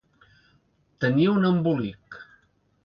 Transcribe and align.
Tenir 1.05 1.29
un 1.35 1.47
embolic. 1.51 2.21